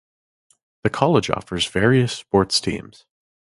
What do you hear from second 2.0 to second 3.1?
sports teams.